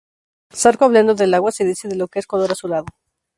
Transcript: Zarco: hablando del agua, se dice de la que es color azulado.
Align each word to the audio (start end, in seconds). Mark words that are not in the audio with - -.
Zarco: 0.51 0.85
hablando 0.85 1.13
del 1.13 1.31
agua, 1.35 1.51
se 1.51 1.63
dice 1.63 1.87
de 1.87 1.95
la 1.95 2.07
que 2.07 2.17
es 2.17 2.25
color 2.25 2.51
azulado. 2.51 2.87